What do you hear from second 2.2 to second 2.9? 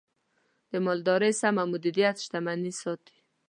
شتمني